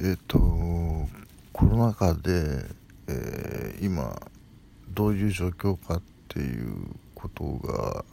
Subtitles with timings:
[0.00, 0.38] えっ、と
[1.52, 2.64] コロナ禍で、
[3.06, 4.20] えー、今
[4.90, 6.74] どういう状況かっていう
[7.14, 8.04] ことが、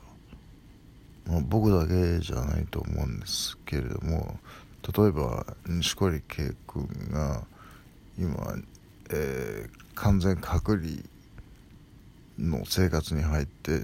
[1.26, 4.40] まあ、僕だけじゃないと思うんですけれども
[4.96, 7.44] 例えば錦織圭君が
[8.18, 8.56] 今、
[9.10, 10.98] えー、完全隔離
[12.38, 13.80] の生活に入って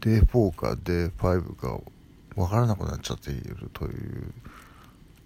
[0.00, 1.80] Day4 か Day5 か
[2.34, 4.32] 分からなくなっちゃっているという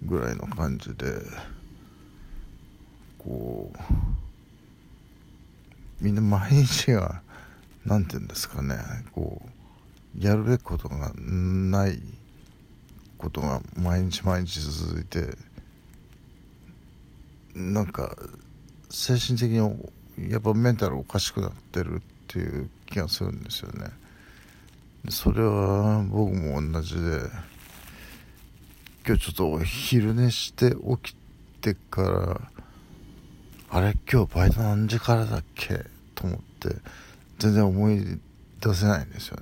[0.03, 1.23] ぐらいの感じで
[3.27, 3.79] こう
[6.01, 7.23] みんな毎日が
[7.85, 8.77] 何て言うんですかね
[9.13, 12.01] こうやるべきことがない
[13.19, 15.37] ことが毎日毎日続いて
[17.55, 18.17] なんか
[18.91, 23.91] 精神的にやっぱメンタルおかしくなってるっていう気がするんですよね。
[25.09, 27.21] それは僕も同じで
[29.07, 31.17] 今日ちょっと昼寝して起き
[31.61, 32.41] てから
[33.77, 35.85] あれ今日バイト何時からだっけ？
[36.15, 36.77] と思って
[37.39, 38.19] 全然思い
[38.59, 39.37] 出せないんですよ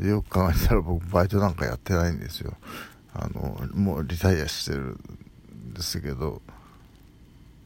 [0.00, 0.08] ね。
[0.08, 2.56] よく考えたら僕バイトなんかやってないんですよ。
[3.14, 4.98] あのもうリタイアしてる
[5.54, 6.42] んですけど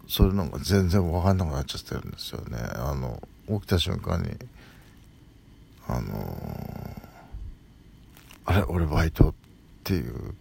[0.06, 2.58] それなんか全然分かんなくなっちゃってるんですよね。
[2.58, 4.28] あの起きた瞬間に
[5.88, 7.00] あのー、
[8.44, 9.34] あれ俺バイトっ
[9.84, 10.34] ていう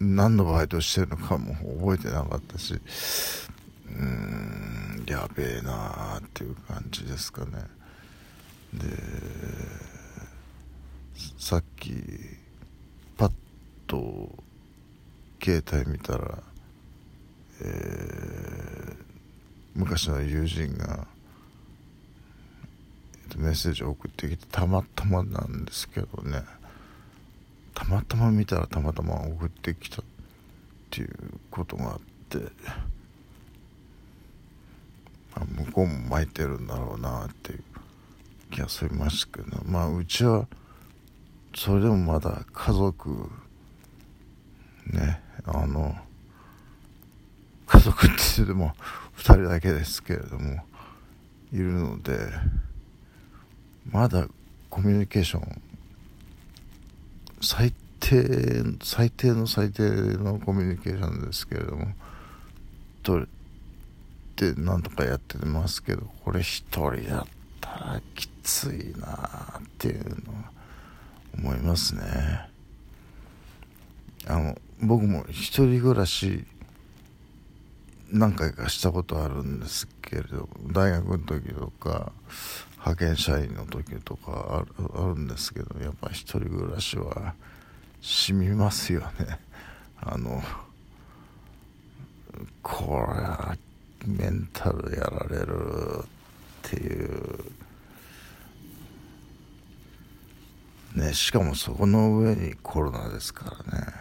[0.00, 2.74] 何のバイトしてるのかも覚えてなかったし。
[2.74, 7.52] うーんやべえなーっていう感じですかね。
[8.74, 8.84] で
[11.38, 11.92] さっき
[13.16, 13.32] パッ
[13.86, 14.30] と
[15.42, 16.38] 携帯見たら、
[17.62, 18.96] えー、
[19.74, 21.06] 昔の友人が
[23.36, 26.42] メッセージを送ってきてたまたまなんですけどね。
[27.76, 30.04] たまたま見たらたまたま送ってきたっ
[30.90, 31.10] ていう
[31.50, 32.38] ことがあって
[35.36, 37.62] まあ、向こうも巻いてるんだろうなっていう
[38.50, 40.48] 気がしますけどまあうちは
[41.54, 43.10] それでもまだ家族
[44.86, 45.94] ねあの
[47.66, 48.72] 家族って言っても
[49.18, 50.64] 2人だけですけれども
[51.52, 52.18] いるので
[53.90, 54.26] まだ
[54.70, 55.62] コミュニケーション
[57.40, 61.86] 最低最低の最低のコミュニケーションですけれども
[63.02, 63.26] とっ
[64.36, 67.24] てなんとかやってますけどこれ一人だっ
[67.60, 70.50] たらきついなっていうのは
[71.38, 72.02] 思いますね。
[74.26, 76.44] あの僕も一人暮らし
[78.10, 82.12] 何回かしたことあるんですけれど大学の時とか
[82.86, 84.64] 派遣社員の時とか
[84.94, 87.34] あるんですけどやっぱ一人暮らしは
[88.00, 89.40] 染みますよね。
[90.00, 90.40] あの
[92.62, 93.56] これは
[94.06, 96.06] メンタルやられるっ
[96.62, 97.52] ていう。
[100.94, 103.94] ねしかもそこの上にコロナですからね。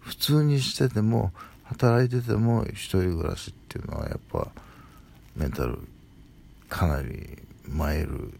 [0.00, 1.32] 普通にしてても
[1.64, 4.48] 働いてても一人暮らしっていうのはやっぱ
[5.34, 5.78] メンタル
[6.80, 7.36] かなり
[7.68, 8.32] マイル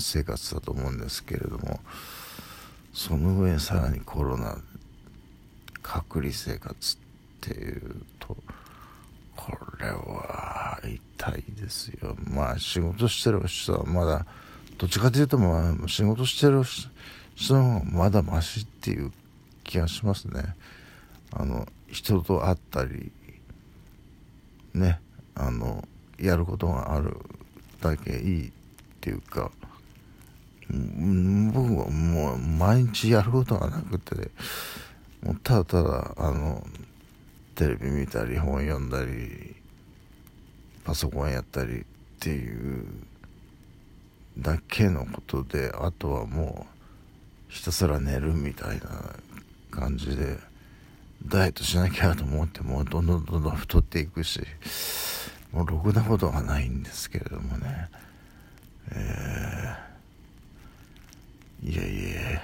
[0.00, 1.78] 生活だと思うんですけれども
[2.92, 4.58] その上さらにコロナ
[5.84, 6.98] 隔離生活っ
[7.40, 8.36] ていうと
[9.36, 12.16] これは痛いですよ。
[12.28, 14.26] まあ仕事してる人はまだ
[14.78, 16.64] どっちかというとまあ仕事してる
[17.36, 19.12] 人の方がまだマシっていう
[19.62, 20.56] 気がしますね。
[21.30, 23.12] あの人と会ったり
[24.74, 24.98] ね
[25.34, 25.86] あの
[26.18, 27.16] やることがある
[27.80, 28.52] だけいいっ
[29.00, 29.50] ていうか
[30.70, 34.30] 僕はもう毎日やることがなくて
[35.22, 36.66] もうただただあの
[37.54, 39.54] テレビ見たり本読んだり
[40.84, 41.84] パソコンやったりっ
[42.20, 42.86] ていう
[44.38, 46.66] だけのことであとはも
[47.48, 49.14] うひたすら寝るみたいな
[49.70, 50.38] 感じで
[51.26, 54.40] ダイエットしなきゃと思ってもうどんどんどんどん太っていくし
[55.54, 57.88] もうろくなことはないんですけれどもね。
[58.90, 62.42] えー、いやいや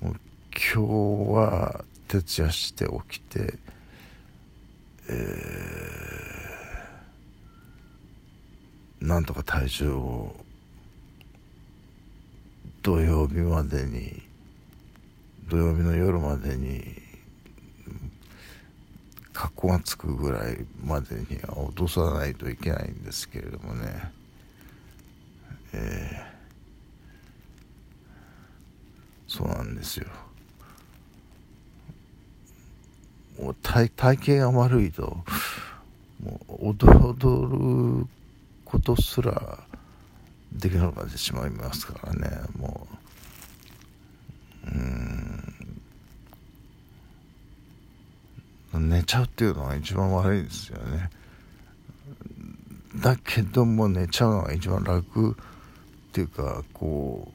[0.00, 0.16] もう
[0.52, 3.58] 今日は徹夜して起きて、
[5.08, 10.36] えー、なんとか体重を
[12.82, 14.22] 土曜日までに
[15.48, 17.03] 土曜日の夜までに
[19.34, 24.12] 格好がつくぐらいまでには落とさないといけないんですけれどもね、
[25.72, 26.22] え
[29.26, 30.06] そうなんですよ。
[33.40, 35.24] もう体体型が悪いと
[36.22, 38.06] もう踊る
[38.64, 39.58] ことすら
[40.52, 42.30] できなくなってしまいますからね。
[42.56, 42.86] も
[44.64, 45.34] ううん
[48.94, 51.10] 寝ちゃうっていうのが一番悪いですよね。
[52.96, 55.34] だけども寝ちゃうのが一番楽っ
[56.12, 57.32] ていうかこ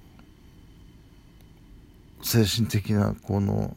[2.21, 3.75] う精神的なこの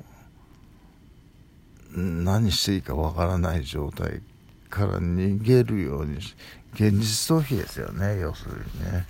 [1.91, 4.23] 何していいかわからない状態
[4.71, 6.19] から逃げるように
[6.75, 9.07] 現実逃避ですよね要するにね。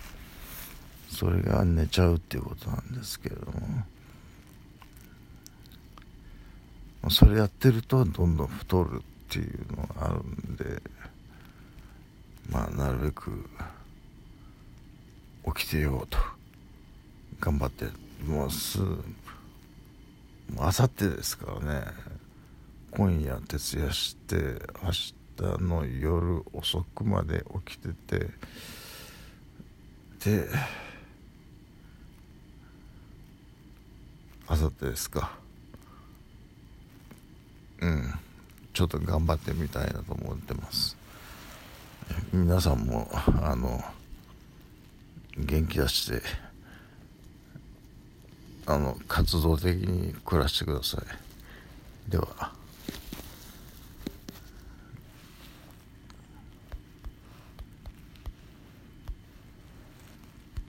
[1.10, 3.84] それが寝ちゃうっていうことなんですけれども。
[7.10, 10.82] それやってるとどんどん太るっていうのがあるんで
[12.50, 13.44] まあなるべく
[15.56, 16.18] 起きてようと
[17.40, 17.86] 頑張って
[18.24, 18.78] もうす
[20.58, 22.12] あさってですからね。
[22.94, 24.36] 今夜徹夜して
[24.82, 25.12] 明日
[25.62, 28.26] の夜遅くまで起きてて
[30.22, 30.48] で
[34.46, 35.41] あさってですか。
[37.82, 38.14] うん。
[38.72, 40.96] ちょっと頑張ってみたいなと思ってます。
[42.32, 43.08] 皆さんも
[43.42, 43.82] あの
[45.36, 46.22] 元気出して
[48.66, 50.98] あの活動的に暮らしてくださ
[52.08, 52.10] い。
[52.10, 52.61] では。